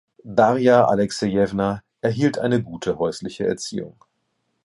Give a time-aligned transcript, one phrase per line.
[0.23, 4.03] Darja Alexejewna erhielt eine gute häusliche Erziehung.